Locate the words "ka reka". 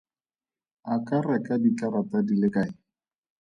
1.05-1.53